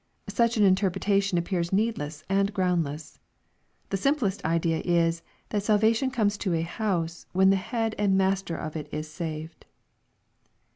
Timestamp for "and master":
7.99-8.55